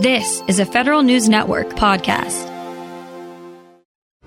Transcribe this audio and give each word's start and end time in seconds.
This 0.00 0.42
is 0.48 0.58
a 0.58 0.64
Federal 0.64 1.02
News 1.02 1.28
Network 1.28 1.68
podcast. 1.74 2.48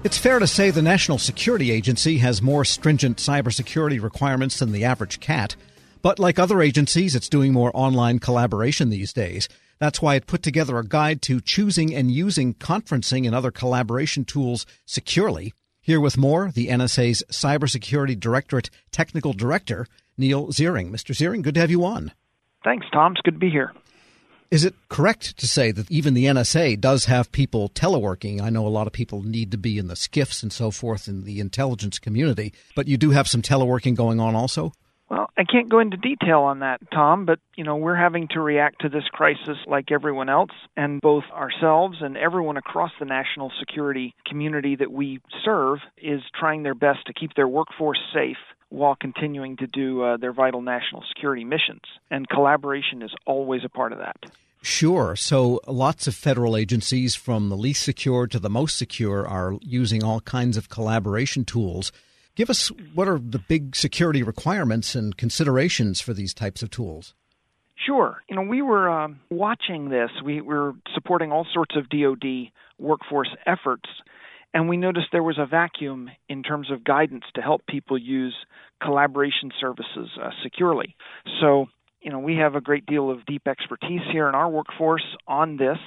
It's 0.04 0.20
fair 0.20 0.38
to 0.38 0.46
say 0.46 0.70
the 0.70 0.84
National 0.84 1.18
Security 1.18 1.72
Agency 1.72 2.20
has 2.20 2.44
more 2.44 2.64
stringent 2.64 3.18
cybersecurity 3.18 4.00
requirements 4.00 4.60
than 4.60 4.72
the 4.72 4.84
average 4.84 5.20
cat. 5.20 5.56
But 6.04 6.20
like 6.20 6.38
other 6.38 6.62
agencies, 6.62 7.16
it's 7.16 7.28
doing 7.28 7.54
more 7.54 7.72
online 7.74 8.20
collaboration 8.20 8.92
these 8.92 9.14
days. 9.14 9.50
That's 9.80 10.00
why 10.00 10.14
it 10.14 10.28
put 10.28 10.44
together 10.44 10.78
a 10.78 10.86
guide 10.86 11.24
to 11.24 11.42
choosing 11.42 11.96
and 11.96 12.12
using 12.12 12.54
conferencing 12.54 13.26
and 13.26 13.34
other 13.34 13.50
collaboration 13.50 14.26
tools 14.26 14.68
securely. 14.86 15.56
Here 15.82 16.00
with 16.00 16.20
more, 16.20 16.52
the 16.54 16.68
NSA's 16.68 17.24
Cybersecurity 17.32 18.20
Directorate 18.20 18.70
Technical 18.92 19.34
Director, 19.34 19.88
Neal 20.20 20.50
Ziring. 20.50 20.92
Mr. 20.92 21.16
Ziring, 21.16 21.42
good 21.42 21.56
to 21.56 21.62
have 21.62 21.72
you 21.72 21.84
on. 21.84 22.12
Thanks, 22.64 22.86
Tom. 22.94 23.14
It's 23.14 23.22
good 23.22 23.34
to 23.34 23.40
be 23.40 23.50
here. 23.50 23.74
Is 24.52 24.66
it 24.66 24.76
correct 24.90 25.38
to 25.38 25.48
say 25.48 25.72
that 25.72 25.90
even 25.90 26.14
the 26.14 26.26
NSA 26.26 26.80
does 26.80 27.06
have 27.06 27.32
people 27.32 27.70
teleworking? 27.70 28.42
I 28.42 28.50
know 28.50 28.66
a 28.66 28.70
lot 28.70 28.88
of 28.88 28.94
people 28.94 29.24
need 29.24 29.52
to 29.52 29.58
be 29.58 29.78
in 29.78 29.88
the 29.88 29.96
SCIFs 29.96 30.44
and 30.44 30.54
so 30.54 30.72
forth 30.72 31.08
in 31.08 31.24
the 31.24 31.40
intelligence 31.40 32.00
community, 32.00 32.54
but 32.76 32.88
you 32.88 32.98
do 32.98 33.12
have 33.12 33.28
some 33.28 33.42
teleworking 33.42 33.96
going 33.96 34.20
on 34.20 34.36
also? 34.36 34.74
Well, 35.10 35.30
I 35.38 35.44
can't 35.44 35.70
go 35.70 35.80
into 35.80 35.98
detail 35.98 36.40
on 36.40 36.60
that, 36.60 36.80
Tom, 36.92 37.26
but 37.26 37.40
you 37.56 37.64
know, 37.64 37.76
we're 37.76 37.96
having 37.96 38.28
to 38.30 38.40
react 38.40 38.82
to 38.82 38.90
this 38.90 39.04
crisis 39.12 39.58
like 39.68 39.92
everyone 39.92 40.30
else, 40.30 40.52
and 40.76 41.02
both 41.02 41.26
ourselves 41.32 41.98
and 42.02 42.18
everyone 42.18 42.58
across 42.58 42.92
the 43.00 43.06
national 43.06 43.52
security 43.60 44.16
community 44.26 44.76
that 44.76 44.92
we 44.92 45.20
serve 45.46 45.80
is 45.98 46.22
trying 46.34 46.64
their 46.64 46.74
best 46.74 47.06
to 47.06 47.14
keep 47.14 47.36
their 47.36 47.48
workforce 47.48 48.00
safe 48.14 48.38
while 48.74 48.96
continuing 49.00 49.56
to 49.56 49.68
do 49.68 50.02
uh, 50.02 50.18
their 50.18 50.34
vital 50.34 50.60
national 50.60 51.04
security 51.08 51.44
missions. 51.44 51.84
And 52.10 52.28
collaboration 52.28 53.04
is 53.04 53.12
always 53.28 53.62
a 53.64 53.70
part 53.70 53.92
of 53.92 54.00
that. 54.00 54.18
Sure. 54.64 55.16
So 55.16 55.62
lots 55.68 56.08
of 56.08 56.16
federal 56.16 56.58
agencies, 56.58 57.14
from 57.14 57.50
the 57.50 57.56
least 57.56 57.84
secure 57.84 58.26
to 58.26 58.40
the 58.40 58.50
most 58.50 58.76
secure, 58.76 59.28
are 59.28 59.58
using 59.62 60.04
all 60.04 60.22
kinds 60.22 60.58
of 60.58 60.70
collaboration 60.70 61.46
tools. 61.46 61.92
Give 62.36 62.50
us 62.50 62.70
what 62.96 63.08
are 63.08 63.20
the 63.20 63.38
big 63.38 63.76
security 63.76 64.24
requirements 64.24 64.96
and 64.96 65.16
considerations 65.16 66.02
for 66.02 66.16
these 66.16 66.34
types 66.34 66.64
of 66.64 66.72
tools? 66.72 67.14
Sure. 67.76 68.24
You 68.28 68.36
know, 68.36 68.42
we 68.42 68.64
were 68.64 68.90
um, 68.90 69.20
watching 69.30 69.90
this. 69.90 70.10
We 70.26 70.42
were 70.42 70.74
supporting 70.96 71.32
all 71.32 71.46
sorts 71.54 71.76
of 71.76 71.90
DoD 71.90 72.50
workforce 72.80 73.30
efforts, 73.46 73.88
and 74.54 74.70
we 74.70 74.78
noticed 74.78 75.08
there 75.12 75.24
was 75.24 75.40
a 75.40 75.46
vacuum 75.46 76.10
in 76.30 76.44
terms 76.44 76.72
of 76.72 76.84
guidance 76.84 77.24
to 77.36 77.42
help 77.42 77.66
people 77.68 77.98
use 77.98 78.36
collaboration 78.82 79.52
services 79.60 80.10
uh, 80.22 80.30
securely. 80.44 80.96
So, 81.42 81.68
you 82.02 82.12
know, 82.12 82.20
we 82.20 82.36
have 82.36 82.56
a 82.56 82.62
great 82.62 82.86
deal 82.86 83.10
of 83.10 83.26
deep 83.26 83.48
expertise 83.48 84.02
here 84.12 84.30
in 84.30 84.36
our 84.36 84.50
workforce 84.50 85.06
on 85.28 85.58
this. 85.58 85.78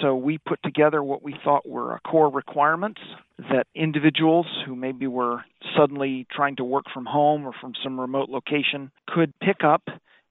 So 0.00 0.14
we 0.14 0.38
put 0.38 0.62
together 0.62 1.02
what 1.02 1.24
we 1.24 1.34
thought 1.42 1.68
were 1.68 1.98
core 2.06 2.30
requirements 2.30 3.00
that 3.38 3.66
individuals 3.74 4.46
who 4.64 4.76
maybe 4.76 5.08
were 5.08 5.44
suddenly 5.76 6.26
trying 6.30 6.56
to 6.56 6.64
work 6.64 6.84
from 6.94 7.04
home 7.04 7.44
or 7.44 7.52
from 7.60 7.72
some 7.82 7.98
remote 7.98 8.28
location 8.28 8.92
could 9.08 9.32
pick 9.40 9.64
up 9.64 9.82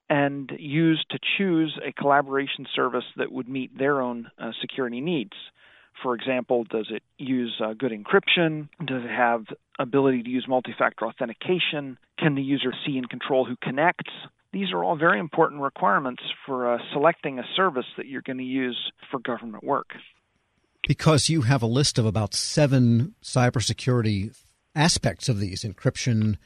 and 0.09 0.51
use 0.57 1.03
to 1.09 1.19
choose 1.37 1.77
a 1.85 1.91
collaboration 1.93 2.65
service 2.73 3.03
that 3.17 3.31
would 3.31 3.49
meet 3.49 3.77
their 3.77 4.01
own 4.01 4.29
uh, 4.37 4.51
security 4.61 5.01
needs. 5.01 5.33
For 6.01 6.15
example, 6.15 6.63
does 6.63 6.87
it 6.89 7.03
use 7.17 7.61
uh, 7.63 7.73
good 7.73 7.91
encryption? 7.91 8.69
Does 8.85 9.03
it 9.03 9.09
have 9.09 9.45
ability 9.77 10.23
to 10.23 10.29
use 10.29 10.45
multi-factor 10.47 11.05
authentication? 11.05 11.97
Can 12.17 12.35
the 12.35 12.41
user 12.41 12.73
see 12.85 12.97
and 12.97 13.09
control 13.09 13.45
who 13.45 13.55
connects? 13.61 14.11
These 14.53 14.71
are 14.73 14.83
all 14.83 14.97
very 14.97 15.19
important 15.19 15.61
requirements 15.61 16.23
for 16.45 16.73
uh, 16.73 16.77
selecting 16.91 17.39
a 17.39 17.43
service 17.55 17.85
that 17.97 18.07
you're 18.07 18.21
going 18.21 18.39
to 18.39 18.43
use 18.43 18.91
for 19.09 19.19
government 19.19 19.63
work. 19.63 19.91
Because 20.87 21.29
you 21.29 21.43
have 21.43 21.61
a 21.61 21.67
list 21.67 21.97
of 21.97 22.05
about 22.05 22.33
seven 22.33 23.15
cybersecurity 23.23 24.35
aspects 24.75 25.29
of 25.29 25.39
these 25.39 25.63
encryption, 25.63 26.37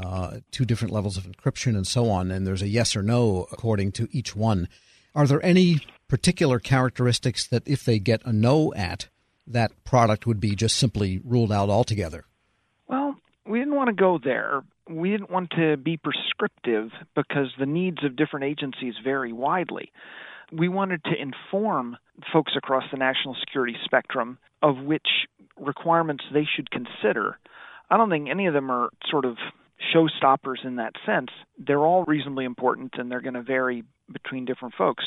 uh, 0.00 0.38
two 0.50 0.64
different 0.64 0.92
levels 0.92 1.16
of 1.16 1.24
encryption, 1.24 1.74
and 1.74 1.86
so 1.86 2.10
on, 2.10 2.30
and 2.30 2.46
there's 2.46 2.62
a 2.62 2.68
yes 2.68 2.94
or 2.94 3.02
no 3.02 3.46
according 3.50 3.92
to 3.92 4.08
each 4.12 4.36
one. 4.36 4.68
Are 5.18 5.26
there 5.26 5.44
any 5.44 5.80
particular 6.06 6.58
characteristics 6.58 7.46
that, 7.48 7.64
if 7.66 7.84
they 7.84 7.98
get 7.98 8.24
a 8.24 8.32
no 8.32 8.72
at, 8.74 9.08
that 9.46 9.72
product 9.84 10.26
would 10.26 10.38
be 10.40 10.54
just 10.54 10.76
simply 10.76 11.20
ruled 11.24 11.50
out 11.50 11.68
altogether? 11.68 12.24
Well, 12.86 13.16
we 13.44 13.58
didn't 13.58 13.74
want 13.74 13.88
to 13.88 13.94
go 13.94 14.18
there 14.22 14.62
we 14.88 15.10
didn't 15.10 15.30
want 15.30 15.50
to 15.50 15.76
be 15.76 15.96
prescriptive 15.96 16.90
because 17.14 17.52
the 17.58 17.66
needs 17.66 17.98
of 18.04 18.16
different 18.16 18.46
agencies 18.46 18.94
vary 19.02 19.32
widely. 19.32 19.92
We 20.52 20.68
wanted 20.68 21.04
to 21.04 21.20
inform 21.20 21.96
folks 22.32 22.52
across 22.56 22.84
the 22.90 22.96
national 22.96 23.36
security 23.40 23.76
spectrum 23.84 24.38
of 24.62 24.78
which 24.78 25.06
requirements 25.58 26.24
they 26.32 26.46
should 26.56 26.70
consider. 26.70 27.38
I 27.90 27.96
don't 27.96 28.10
think 28.10 28.28
any 28.28 28.46
of 28.46 28.54
them 28.54 28.70
are 28.70 28.90
sort 29.10 29.24
of 29.24 29.36
showstoppers 29.94 30.64
in 30.64 30.76
that 30.76 30.94
sense. 31.04 31.28
They're 31.58 31.84
all 31.84 32.04
reasonably 32.04 32.44
important 32.44 32.94
and 32.98 33.10
they're 33.10 33.20
going 33.20 33.34
to 33.34 33.42
vary 33.42 33.84
between 34.12 34.44
different 34.44 34.74
folks. 34.74 35.04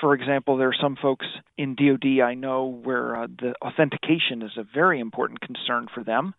For 0.00 0.14
example, 0.14 0.56
there 0.56 0.68
are 0.68 0.76
some 0.80 0.96
folks 1.00 1.26
in 1.56 1.76
DoD 1.76 2.20
I 2.22 2.34
know 2.34 2.66
where 2.66 3.16
uh, 3.16 3.26
the 3.26 3.54
authentication 3.62 4.42
is 4.42 4.50
a 4.56 4.64
very 4.64 5.00
important 5.00 5.40
concern 5.40 5.86
for 5.94 6.02
them. 6.02 6.34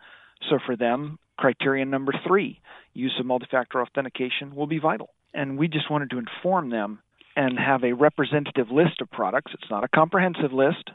So 0.49 0.59
for 0.65 0.75
them, 0.75 1.19
criterion 1.37 1.89
number 1.89 2.13
three, 2.27 2.59
use 2.93 3.15
of 3.19 3.25
multi-factor 3.25 3.81
authentication 3.81 4.55
will 4.55 4.67
be 4.67 4.79
vital. 4.79 5.09
And 5.33 5.57
we 5.57 5.67
just 5.67 5.89
wanted 5.89 6.09
to 6.11 6.17
inform 6.17 6.69
them 6.69 6.99
and 7.35 7.59
have 7.59 7.83
a 7.83 7.93
representative 7.93 8.71
list 8.71 9.01
of 9.01 9.11
products. 9.11 9.51
It's 9.53 9.69
not 9.69 9.83
a 9.83 9.89
comprehensive 9.89 10.53
list 10.53 10.89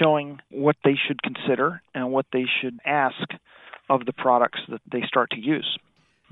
showing 0.00 0.40
what 0.50 0.76
they 0.84 0.94
should 1.06 1.22
consider 1.22 1.80
and 1.94 2.12
what 2.12 2.26
they 2.32 2.44
should 2.60 2.78
ask 2.84 3.28
of 3.88 4.04
the 4.04 4.12
products 4.12 4.60
that 4.68 4.80
they 4.90 5.02
start 5.06 5.30
to 5.30 5.40
use. 5.40 5.78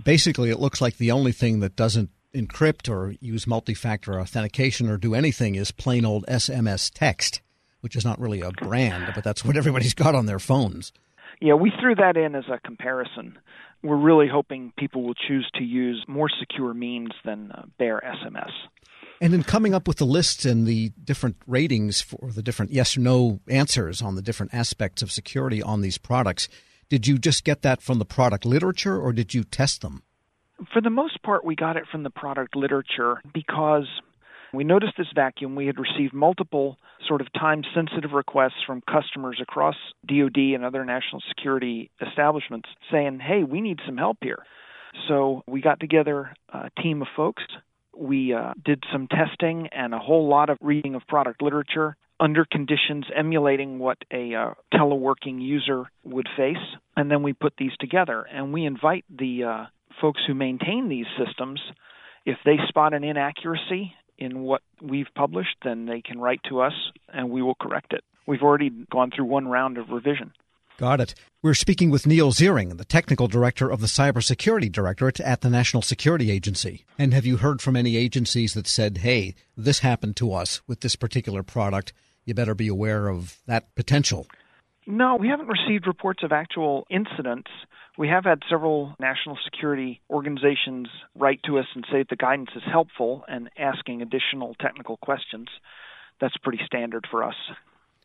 Basically, 0.02 0.50
it 0.50 0.58
looks 0.58 0.80
like 0.80 0.96
the 0.96 1.12
only 1.12 1.32
thing 1.32 1.60
that 1.60 1.76
doesn't 1.76 2.10
encrypt 2.34 2.88
or 2.88 3.14
use 3.20 3.46
multi 3.46 3.74
factor 3.74 4.20
authentication 4.20 4.90
or 4.90 4.96
do 4.96 5.14
anything 5.14 5.54
is 5.54 5.70
plain 5.70 6.04
old 6.04 6.26
SMS 6.26 6.90
text, 6.92 7.40
which 7.80 7.96
is 7.96 8.04
not 8.04 8.20
really 8.20 8.40
a 8.40 8.50
brand, 8.50 9.12
but 9.14 9.24
that's 9.24 9.44
what 9.44 9.56
everybody's 9.56 9.94
got 9.94 10.14
on 10.14 10.26
their 10.26 10.38
phones. 10.38 10.92
Yeah, 11.40 11.54
we 11.54 11.72
threw 11.80 11.94
that 11.96 12.16
in 12.16 12.34
as 12.34 12.44
a 12.48 12.58
comparison. 12.60 13.38
We're 13.82 13.96
really 13.96 14.28
hoping 14.28 14.72
people 14.78 15.02
will 15.02 15.14
choose 15.14 15.48
to 15.56 15.64
use 15.64 16.04
more 16.08 16.28
secure 16.40 16.74
means 16.74 17.10
than 17.24 17.50
uh, 17.52 17.64
bare 17.78 18.00
SMS. 18.24 18.50
And 19.20 19.34
in 19.34 19.42
coming 19.42 19.74
up 19.74 19.86
with 19.86 19.98
the 19.98 20.06
lists 20.06 20.44
and 20.44 20.66
the 20.66 20.90
different 21.02 21.36
ratings 21.46 22.00
for 22.00 22.30
the 22.32 22.42
different 22.42 22.72
yes 22.72 22.96
or 22.96 23.00
no 23.00 23.40
answers 23.48 24.02
on 24.02 24.16
the 24.16 24.22
different 24.22 24.54
aspects 24.54 25.02
of 25.02 25.12
security 25.12 25.62
on 25.62 25.80
these 25.80 25.98
products, 25.98 26.48
did 26.88 27.06
you 27.06 27.18
just 27.18 27.44
get 27.44 27.62
that 27.62 27.82
from 27.82 27.98
the 27.98 28.04
product 28.04 28.44
literature 28.44 28.98
or 28.98 29.12
did 29.12 29.34
you 29.34 29.44
test 29.44 29.82
them? 29.82 30.02
For 30.72 30.80
the 30.80 30.90
most 30.90 31.22
part, 31.22 31.44
we 31.44 31.56
got 31.56 31.76
it 31.76 31.84
from 31.90 32.02
the 32.02 32.10
product 32.10 32.54
literature 32.56 33.20
because 33.32 33.86
we 34.52 34.64
noticed 34.64 34.94
this 34.96 35.08
vacuum. 35.14 35.56
We 35.56 35.66
had 35.66 35.78
received 35.78 36.14
multiple 36.14 36.78
sort 37.06 37.20
of 37.20 37.32
time 37.32 37.62
sensitive 37.74 38.12
requests 38.12 38.62
from 38.66 38.82
customers 38.82 39.40
across 39.42 39.74
DoD 40.06 40.54
and 40.54 40.64
other 40.64 40.84
national 40.84 41.22
security 41.28 41.90
establishments 42.00 42.68
saying, 42.90 43.20
hey, 43.20 43.42
we 43.42 43.60
need 43.60 43.80
some 43.84 43.96
help 43.96 44.18
here. 44.20 44.44
So 45.08 45.42
we 45.46 45.60
got 45.60 45.80
together 45.80 46.34
a 46.52 46.70
team 46.80 47.02
of 47.02 47.08
folks. 47.16 47.42
We 47.96 48.32
uh, 48.32 48.54
did 48.64 48.82
some 48.92 49.08
testing 49.08 49.68
and 49.68 49.92
a 49.92 49.98
whole 49.98 50.28
lot 50.28 50.50
of 50.50 50.58
reading 50.60 50.94
of 50.94 51.06
product 51.06 51.42
literature 51.42 51.96
under 52.20 52.44
conditions 52.44 53.06
emulating 53.14 53.78
what 53.78 53.98
a 54.12 54.34
uh, 54.34 54.54
teleworking 54.72 55.42
user 55.42 55.84
would 56.04 56.28
face. 56.36 56.56
And 56.96 57.10
then 57.10 57.22
we 57.22 57.32
put 57.32 57.54
these 57.58 57.72
together 57.80 58.22
and 58.22 58.52
we 58.52 58.64
invite 58.64 59.04
the 59.10 59.44
uh, 59.44 59.64
folks 60.00 60.20
who 60.26 60.34
maintain 60.34 60.88
these 60.88 61.06
systems 61.18 61.60
if 62.24 62.38
they 62.44 62.56
spot 62.68 62.94
an 62.94 63.04
inaccuracy 63.04 63.92
in 64.18 64.42
what 64.42 64.62
we've 64.80 65.08
published, 65.14 65.56
then 65.64 65.86
they 65.86 66.00
can 66.00 66.18
write 66.18 66.40
to 66.48 66.60
us 66.60 66.72
and 67.12 67.30
we 67.30 67.42
will 67.42 67.54
correct 67.54 67.92
it. 67.92 68.02
We've 68.26 68.42
already 68.42 68.70
gone 68.70 69.10
through 69.14 69.26
one 69.26 69.48
round 69.48 69.76
of 69.76 69.90
revision. 69.90 70.32
Got 70.78 71.00
it. 71.00 71.14
We're 71.40 71.54
speaking 71.54 71.90
with 71.90 72.06
Neal 72.06 72.32
Ziring, 72.32 72.76
the 72.78 72.84
technical 72.84 73.28
director 73.28 73.70
of 73.70 73.80
the 73.80 73.86
Cybersecurity 73.86 74.72
Directorate 74.72 75.20
at 75.20 75.42
the 75.42 75.50
National 75.50 75.82
Security 75.82 76.30
Agency. 76.30 76.84
And 76.98 77.14
have 77.14 77.26
you 77.26 77.36
heard 77.36 77.62
from 77.62 77.76
any 77.76 77.96
agencies 77.96 78.54
that 78.54 78.66
said, 78.66 78.98
hey, 78.98 79.34
this 79.56 79.80
happened 79.80 80.16
to 80.16 80.32
us 80.32 80.62
with 80.66 80.80
this 80.80 80.96
particular 80.96 81.42
product? 81.44 81.92
You 82.24 82.34
better 82.34 82.54
be 82.54 82.66
aware 82.66 83.08
of 83.08 83.38
that 83.46 83.72
potential. 83.76 84.26
No, 84.86 85.16
we 85.16 85.28
haven't 85.28 85.48
received 85.48 85.86
reports 85.86 86.22
of 86.22 86.32
actual 86.32 86.86
incidents. 86.90 87.50
We 87.96 88.08
have 88.08 88.24
had 88.24 88.40
several 88.50 88.94
national 88.98 89.38
security 89.44 90.00
organizations 90.10 90.88
write 91.14 91.40
to 91.44 91.58
us 91.58 91.66
and 91.74 91.86
say 91.90 91.98
that 91.98 92.08
the 92.10 92.16
guidance 92.16 92.50
is 92.54 92.62
helpful 92.70 93.24
and 93.28 93.48
asking 93.58 94.02
additional 94.02 94.54
technical 94.60 94.96
questions. 94.98 95.48
That's 96.20 96.36
pretty 96.36 96.60
standard 96.66 97.06
for 97.10 97.24
us. 97.24 97.36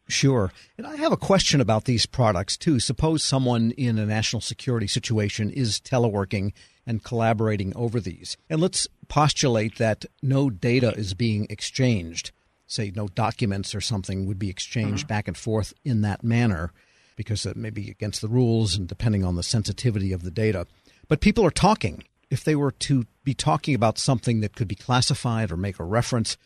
Sure. 0.07 0.51
And 0.77 0.87
I 0.87 0.95
have 0.95 1.11
a 1.11 1.17
question 1.17 1.61
about 1.61 1.85
these 1.85 2.05
products 2.05 2.57
too. 2.57 2.79
Suppose 2.79 3.23
someone 3.23 3.71
in 3.71 3.99
a 3.99 4.05
national 4.05 4.41
security 4.41 4.87
situation 4.87 5.51
is 5.51 5.79
teleworking 5.79 6.53
and 6.87 7.03
collaborating 7.03 7.73
over 7.75 7.99
these. 7.99 8.35
And 8.49 8.59
let's 8.59 8.87
postulate 9.07 9.77
that 9.77 10.05
no 10.23 10.49
data 10.49 10.93
is 10.97 11.13
being 11.13 11.45
exchanged. 11.49 12.31
Say, 12.69 12.91
no 12.95 13.07
documents 13.09 13.75
or 13.75 13.81
something 13.81 14.25
would 14.25 14.39
be 14.39 14.49
exchanged 14.49 15.03
mm-hmm. 15.03 15.13
back 15.13 15.27
and 15.27 15.35
forth 15.35 15.73
in 15.83 16.01
that 16.01 16.23
manner 16.23 16.71
because 17.17 17.45
it 17.45 17.57
may 17.57 17.69
be 17.69 17.89
against 17.89 18.21
the 18.21 18.29
rules 18.29 18.77
and 18.77 18.87
depending 18.87 19.25
on 19.25 19.35
the 19.35 19.43
sensitivity 19.43 20.13
of 20.13 20.23
the 20.23 20.31
data. 20.31 20.65
But 21.09 21.19
people 21.19 21.45
are 21.45 21.51
talking. 21.51 22.03
If 22.29 22.43
they 22.43 22.55
were 22.55 22.71
to 22.71 23.05
be 23.23 23.33
talking 23.33 23.75
about 23.75 23.97
something 23.97 24.39
that 24.41 24.55
could 24.55 24.67
be 24.67 24.75
classified 24.75 25.51
or 25.51 25.57
make 25.57 25.79
a 25.79 25.83
reference, 25.83 26.37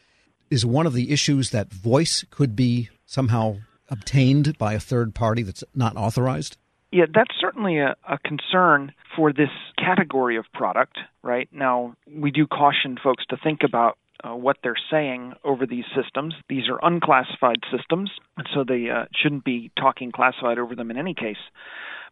is 0.50 0.66
one 0.66 0.88
of 0.88 0.94
the 0.94 1.12
issues 1.12 1.50
that 1.50 1.72
voice 1.72 2.24
could 2.32 2.56
be 2.56 2.90
somehow 3.06 3.58
obtained 3.90 4.58
by 4.58 4.74
a 4.74 4.80
third 4.80 5.14
party 5.14 5.44
that's 5.44 5.64
not 5.76 5.98
authorized? 5.98 6.58
Yeah, 6.92 7.06
that's 7.14 7.34
certainly 7.40 7.80
a, 7.80 7.96
a, 8.08 8.18
concern 8.20 8.94
for 9.16 9.34
this 9.34 9.50
category 9.78 10.38
of 10.38 10.46
product, 10.54 10.98
right? 11.24 11.50
Now, 11.52 11.96
we 12.08 12.32
do 12.32 12.46
caution 12.46 12.98
folks 13.04 13.26
to 13.30 13.38
think 13.38 13.62
about 13.64 13.98
uh, 14.24 14.36
what 14.36 14.58
they're 14.64 14.76
saying 14.92 15.34
over 15.44 15.66
these 15.66 15.86
systems. 15.96 16.34
These 16.50 16.70
are 16.70 16.80
unclassified 16.82 17.60
systems, 17.76 18.12
and 18.38 18.48
so 18.54 18.64
they 18.68 18.90
uh, 18.90 19.06
shouldn't 19.14 19.44
be 19.44 19.72
talking 19.78 20.12
classified 20.12 20.60
over 20.60 20.76
them 20.76 20.92
in 20.92 20.98
any 20.98 21.14
case. 21.14 21.38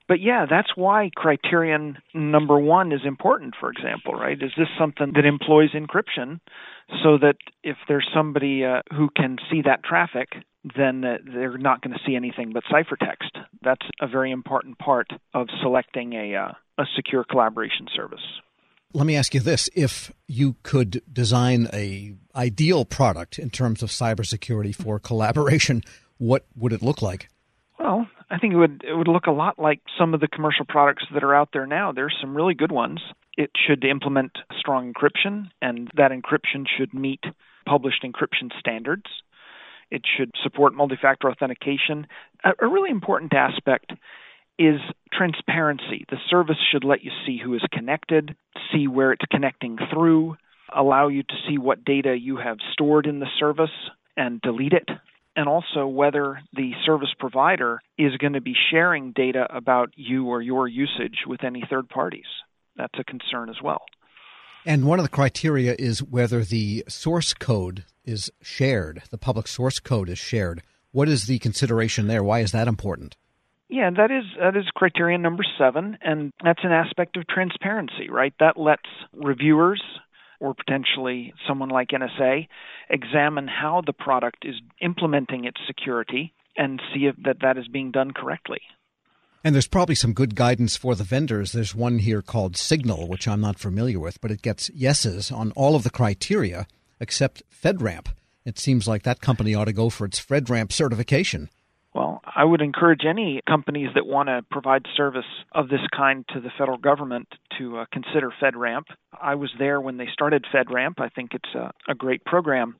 But 0.07 0.19
yeah, 0.19 0.45
that's 0.49 0.75
why 0.75 1.09
criterion 1.15 1.97
number 2.13 2.59
one 2.59 2.91
is 2.91 3.01
important, 3.05 3.53
for 3.59 3.71
example, 3.71 4.13
right? 4.13 4.37
Is 4.41 4.51
this 4.57 4.67
something 4.77 5.13
that 5.15 5.25
employs 5.25 5.69
encryption 5.71 6.39
so 7.03 7.17
that 7.19 7.35
if 7.63 7.77
there's 7.87 8.09
somebody 8.13 8.65
uh, 8.65 8.81
who 8.91 9.09
can 9.15 9.37
see 9.49 9.61
that 9.61 9.83
traffic, 9.83 10.29
then 10.75 11.05
uh, 11.05 11.17
they're 11.23 11.57
not 11.57 11.81
going 11.81 11.93
to 11.93 11.99
see 12.05 12.15
anything 12.15 12.51
but 12.53 12.63
ciphertext. 12.65 13.41
That's 13.61 13.85
a 14.01 14.07
very 14.07 14.31
important 14.31 14.77
part 14.79 15.07
of 15.33 15.47
selecting 15.61 16.13
a, 16.13 16.35
uh, 16.35 16.51
a 16.77 16.83
secure 16.95 17.23
collaboration 17.23 17.87
service. 17.95 18.25
Let 18.93 19.05
me 19.05 19.15
ask 19.15 19.33
you 19.33 19.39
this: 19.39 19.69
If 19.75 20.11
you 20.27 20.55
could 20.63 21.01
design 21.11 21.67
a 21.73 22.13
ideal 22.35 22.85
product 22.85 23.39
in 23.39 23.49
terms 23.49 23.83
of 23.83 23.89
cybersecurity 23.89 24.75
for 24.75 24.99
collaboration, 24.99 25.81
what 26.17 26.45
would 26.55 26.73
it 26.73 26.81
look 26.81 27.01
like? 27.01 27.29
Well, 27.79 28.07
I 28.29 28.37
think 28.37 28.53
it 28.53 28.57
would 28.57 28.83
it 28.87 28.93
would 28.93 29.07
look 29.07 29.27
a 29.27 29.31
lot 29.31 29.57
like 29.59 29.81
some 29.97 30.13
of 30.13 30.19
the 30.19 30.27
commercial 30.27 30.65
products 30.65 31.03
that 31.13 31.23
are 31.23 31.35
out 31.35 31.49
there 31.53 31.65
now. 31.65 31.91
There's 31.91 32.15
some 32.19 32.35
really 32.35 32.53
good 32.53 32.71
ones. 32.71 32.99
It 33.37 33.51
should 33.67 33.83
implement 33.83 34.31
strong 34.59 34.93
encryption, 34.93 35.49
and 35.61 35.89
that 35.95 36.11
encryption 36.11 36.65
should 36.77 36.93
meet 36.93 37.23
published 37.65 38.03
encryption 38.03 38.51
standards. 38.59 39.05
It 39.89 40.03
should 40.17 40.31
support 40.43 40.73
multi 40.73 40.95
factor 41.01 41.29
authentication. 41.29 42.07
A, 42.43 42.51
a 42.61 42.67
really 42.67 42.89
important 42.89 43.33
aspect 43.33 43.91
is 44.57 44.79
transparency. 45.11 46.05
The 46.09 46.17
service 46.29 46.57
should 46.71 46.83
let 46.83 47.03
you 47.03 47.11
see 47.25 47.39
who 47.43 47.53
is 47.55 47.63
connected, 47.71 48.35
see 48.73 48.87
where 48.87 49.11
it's 49.11 49.25
connecting 49.29 49.77
through, 49.91 50.35
allow 50.73 51.07
you 51.07 51.23
to 51.23 51.35
see 51.47 51.57
what 51.57 51.83
data 51.83 52.17
you 52.17 52.37
have 52.37 52.57
stored 52.73 53.05
in 53.05 53.19
the 53.19 53.27
service 53.39 53.69
and 54.17 54.41
delete 54.41 54.73
it, 54.73 54.89
and 55.35 55.47
also 55.47 55.87
whether 55.87 56.41
the 56.53 56.71
service 56.85 57.13
provider 57.17 57.79
is 57.97 58.15
going 58.17 58.33
to 58.33 58.41
be 58.41 58.55
sharing 58.69 59.11
data 59.11 59.47
about 59.49 59.91
you 59.95 60.27
or 60.27 60.41
your 60.41 60.67
usage 60.67 61.19
with 61.27 61.43
any 61.43 61.63
third 61.69 61.89
parties. 61.89 62.25
That's 62.75 62.99
a 62.99 63.03
concern 63.03 63.49
as 63.49 63.61
well. 63.63 63.81
And 64.65 64.85
one 64.85 64.99
of 64.99 65.03
the 65.03 65.09
criteria 65.09 65.75
is 65.79 66.03
whether 66.03 66.43
the 66.43 66.83
source 66.87 67.33
code 67.33 67.83
is 68.05 68.31
shared, 68.41 69.03
the 69.09 69.17
public 69.17 69.47
source 69.47 69.79
code 69.79 70.09
is 70.09 70.19
shared. 70.19 70.61
What 70.91 71.07
is 71.07 71.25
the 71.25 71.39
consideration 71.39 72.07
there? 72.07 72.23
Why 72.23 72.39
is 72.39 72.51
that 72.51 72.67
important? 72.67 73.15
Yeah, 73.71 73.89
that 73.89 74.11
is 74.11 74.25
that 74.37 74.57
is 74.57 74.65
criterion 74.75 75.21
number 75.21 75.43
7 75.57 75.97
and 76.01 76.33
that's 76.43 76.59
an 76.63 76.73
aspect 76.73 77.15
of 77.15 77.25
transparency, 77.25 78.09
right? 78.09 78.33
That 78.37 78.57
lets 78.57 78.89
reviewers 79.13 79.81
or 80.41 80.53
potentially 80.53 81.33
someone 81.47 81.69
like 81.69 81.89
NSA 81.89 82.49
examine 82.89 83.47
how 83.47 83.81
the 83.85 83.93
product 83.93 84.43
is 84.43 84.55
implementing 84.81 85.45
its 85.45 85.61
security 85.65 86.33
and 86.57 86.81
see 86.93 87.05
if 87.05 87.15
that 87.23 87.37
that 87.43 87.57
is 87.57 87.69
being 87.69 87.91
done 87.91 88.11
correctly. 88.11 88.59
And 89.41 89.55
there's 89.55 89.67
probably 89.67 89.95
some 89.95 90.11
good 90.11 90.35
guidance 90.35 90.75
for 90.75 90.93
the 90.93 91.05
vendors. 91.05 91.53
There's 91.53 91.73
one 91.73 91.99
here 91.99 92.21
called 92.21 92.57
Signal, 92.57 93.07
which 93.07 93.25
I'm 93.25 93.41
not 93.41 93.57
familiar 93.57 93.99
with, 93.99 94.19
but 94.19 94.31
it 94.31 94.41
gets 94.41 94.69
yeses 94.71 95.31
on 95.31 95.53
all 95.53 95.77
of 95.77 95.83
the 95.83 95.89
criteria 95.89 96.67
except 96.99 97.41
FedRAMP. 97.49 98.07
It 98.43 98.59
seems 98.59 98.85
like 98.85 99.03
that 99.03 99.21
company 99.21 99.55
ought 99.55 99.65
to 99.65 99.73
go 99.73 99.89
for 99.89 100.03
its 100.03 100.19
FedRAMP 100.19 100.73
certification. 100.73 101.49
Well, 101.93 102.21
I 102.23 102.45
would 102.45 102.61
encourage 102.61 103.01
any 103.05 103.41
companies 103.45 103.89
that 103.95 104.05
want 104.05 104.29
to 104.29 104.45
provide 104.49 104.85
service 104.95 105.25
of 105.51 105.67
this 105.67 105.81
kind 105.95 106.25
to 106.29 106.39
the 106.39 106.49
federal 106.57 106.77
government 106.77 107.27
to 107.57 107.79
uh, 107.79 107.85
consider 107.91 108.31
FedRAMP. 108.41 108.83
I 109.19 109.35
was 109.35 109.51
there 109.59 109.81
when 109.81 109.97
they 109.97 110.07
started 110.13 110.45
FedRAMP. 110.53 110.99
I 110.99 111.09
think 111.09 111.31
it's 111.33 111.53
a, 111.53 111.71
a 111.89 111.95
great 111.95 112.23
program. 112.23 112.77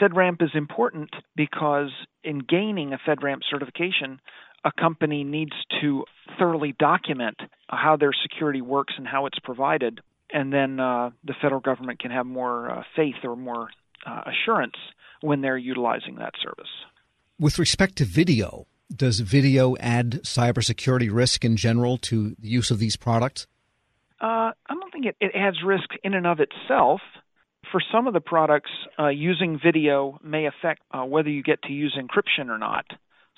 FedRAMP 0.00 0.42
is 0.42 0.50
important 0.54 1.10
because 1.36 1.90
in 2.22 2.38
gaining 2.38 2.94
a 2.94 2.98
FedRAMP 3.06 3.40
certification, 3.50 4.18
a 4.64 4.72
company 4.72 5.24
needs 5.24 5.52
to 5.82 6.04
thoroughly 6.38 6.74
document 6.78 7.36
how 7.68 7.96
their 7.96 8.12
security 8.22 8.62
works 8.62 8.94
and 8.96 9.06
how 9.06 9.26
it's 9.26 9.38
provided, 9.40 10.00
and 10.32 10.50
then 10.50 10.80
uh, 10.80 11.10
the 11.22 11.34
federal 11.42 11.60
government 11.60 11.98
can 11.98 12.10
have 12.10 12.24
more 12.24 12.70
uh, 12.70 12.82
faith 12.96 13.16
or 13.24 13.36
more 13.36 13.68
uh, 14.06 14.22
assurance 14.26 14.76
when 15.20 15.42
they're 15.42 15.58
utilizing 15.58 16.16
that 16.16 16.32
service. 16.42 16.70
With 17.44 17.58
respect 17.58 17.96
to 17.96 18.06
video, 18.06 18.66
does 18.90 19.20
video 19.20 19.76
add 19.76 20.22
cybersecurity 20.22 21.12
risk 21.12 21.44
in 21.44 21.58
general 21.58 21.98
to 21.98 22.34
the 22.38 22.48
use 22.48 22.70
of 22.70 22.78
these 22.78 22.96
products? 22.96 23.46
Uh, 24.18 24.56
I 24.66 24.70
don't 24.70 24.90
think 24.90 25.04
it, 25.04 25.16
it, 25.20 25.32
adds 25.34 25.58
risk 25.62 25.90
in 26.02 26.14
and 26.14 26.26
of 26.26 26.40
itself. 26.40 27.02
For 27.70 27.82
some 27.92 28.06
of 28.06 28.14
the 28.14 28.22
products, 28.22 28.70
uh, 28.98 29.08
using 29.08 29.60
video 29.62 30.18
may 30.24 30.46
affect 30.46 30.80
uh, 30.90 31.04
whether 31.04 31.28
you 31.28 31.42
get 31.42 31.60
to 31.64 31.74
use 31.74 31.94
encryption 32.00 32.48
or 32.48 32.56
not. 32.56 32.86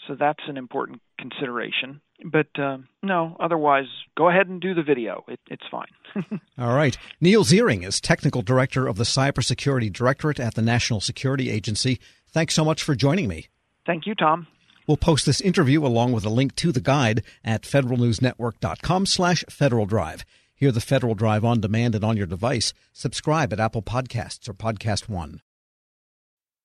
So 0.07 0.15
that's 0.15 0.45
an 0.47 0.57
important 0.57 1.03
consideration. 1.19 2.01
But 2.25 2.57
uh, 2.57 2.79
no, 3.03 3.37
otherwise, 3.41 3.87
go 4.17 4.29
ahead 4.29 4.47
and 4.47 4.61
do 4.61 4.73
the 4.73 4.85
video. 4.85 5.25
It, 5.27 5.41
it's 5.51 5.67
fine. 5.69 6.41
All 6.59 6.77
right. 6.77 6.97
Neal 7.21 7.43
Ziring 7.43 7.85
is 7.85 8.01
Technical 8.01 8.43
Director 8.43 8.87
of 8.87 8.99
the 8.99 9.05
Cybersecurity 9.05 9.93
Directorate 9.93 10.39
at 10.39 10.55
the 10.55 10.63
National 10.63 11.01
Security 11.01 11.51
Agency. 11.51 11.99
Thanks 12.31 12.55
so 12.55 12.65
much 12.65 12.85
for 12.85 12.95
joining 12.95 13.27
me. 13.27 13.49
Thank 13.87 14.07
you, 14.07 14.15
Tom. 14.15 14.49
We'll 14.87 14.97
post 14.97 15.27
this 15.27 15.41
interview 15.41 15.85
along 15.85 16.13
with 16.13 16.25
a 16.25 16.31
link 16.31 16.55
to 16.57 16.71
the 16.71 16.81
guide 16.81 17.23
at 17.45 17.63
federalnewsnetwork.com 17.63 19.07
slash 19.07 19.45
Federal 19.49 19.87
Drive. 19.87 20.25
Hear 20.55 20.73
the 20.73 20.81
Federal 20.81 21.15
Drive 21.15 21.45
on 21.45 21.61
demand 21.61 21.95
and 21.95 22.05
on 22.05 22.17
your 22.17 22.27
device. 22.27 22.73
Subscribe 22.93 23.53
at 23.53 23.61
Apple 23.61 23.83
Podcasts 23.83 24.49
or 24.49 24.55
Podcast 24.55 25.09
One. 25.09 25.41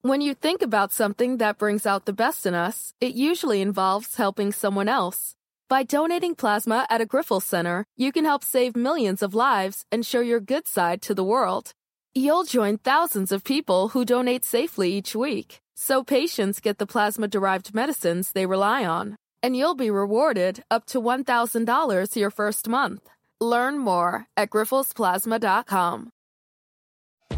When 0.01 0.21
you 0.21 0.33
think 0.33 0.61
about 0.61 0.93
something 0.93 1.37
that 1.37 1.59
brings 1.59 1.85
out 1.85 2.05
the 2.05 2.13
best 2.13 2.45
in 2.45 2.55
us, 2.55 2.93
it 2.99 3.13
usually 3.13 3.61
involves 3.61 4.15
helping 4.15 4.51
someone 4.51 4.87
else. 4.87 5.35
By 5.69 5.83
donating 5.83 6.35
plasma 6.35 6.87
at 6.89 7.01
a 7.01 7.05
Grifols 7.05 7.43
Center, 7.43 7.85
you 7.95 8.11
can 8.11 8.25
help 8.25 8.43
save 8.43 8.75
millions 8.75 9.21
of 9.21 9.35
lives 9.35 9.85
and 9.91 10.05
show 10.05 10.19
your 10.19 10.39
good 10.39 10.67
side 10.67 11.01
to 11.03 11.13
the 11.13 11.23
world. 11.23 11.73
You'll 12.15 12.43
join 12.43 12.77
thousands 12.77 13.31
of 13.31 13.43
people 13.43 13.89
who 13.89 14.03
donate 14.03 14.43
safely 14.43 14.91
each 14.93 15.15
week 15.15 15.61
so 15.83 16.03
patients 16.03 16.59
get 16.61 16.77
the 16.77 16.85
plasma 16.85 17.27
derived 17.27 17.73
medicines 17.73 18.33
they 18.33 18.45
rely 18.45 18.85
on. 18.85 19.15
And 19.41 19.57
you'll 19.57 19.75
be 19.75 19.89
rewarded 19.89 20.63
up 20.69 20.85
to 20.87 21.01
$1,000 21.01 22.15
your 22.15 22.29
first 22.29 22.69
month. 22.69 23.09
Learn 23.39 23.79
more 23.79 24.27
at 24.37 24.51
grifolsplasma.com. 24.51 26.11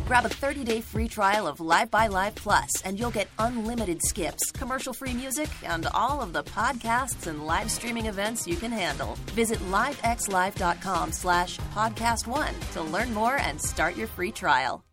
Grab 0.06 0.26
a 0.26 0.30
30-day 0.30 0.82
free 0.82 1.08
trial 1.08 1.48
of 1.48 1.60
LiveXLive 1.60 2.36
Plus, 2.36 2.82
and 2.84 3.00
you'll 3.00 3.18
get 3.20 3.30
unlimited 3.40 4.02
skips, 4.04 4.52
commercial-free 4.52 5.14
music, 5.14 5.48
and 5.64 5.88
all 5.94 6.22
of 6.22 6.34
the 6.34 6.44
podcasts 6.44 7.28
and 7.28 7.46
live 7.46 7.72
streaming 7.72 8.08
events 8.08 8.46
you 8.46 8.58
can 8.58 8.72
handle. 8.72 9.16
Visit 9.28 9.60
livexlive.com 9.72 11.14
slash 11.14 11.58
podcast 11.74 12.28
one 12.28 12.54
to 12.74 12.82
learn 12.82 13.14
more 13.14 13.38
and 13.38 13.62
start 13.62 13.96
your 13.96 14.08
free 14.08 14.32
trial. 14.32 14.84